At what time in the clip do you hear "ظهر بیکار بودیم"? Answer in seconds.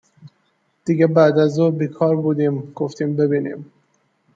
1.53-2.71